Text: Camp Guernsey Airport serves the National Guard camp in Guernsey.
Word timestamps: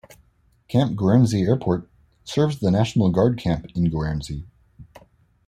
Camp 0.67 0.95
Guernsey 0.97 1.43
Airport 1.43 1.87
serves 2.23 2.57
the 2.57 2.71
National 2.71 3.11
Guard 3.11 3.37
camp 3.37 3.67
in 3.75 3.91
Guernsey. 3.91 4.47